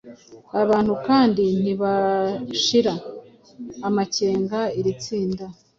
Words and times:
abantu 0.61 0.93
kandi 1.07 1.43
ntibashira 1.61 2.93
amakenga 3.87 4.59
iri 4.79 4.89
itsinda 4.95 5.45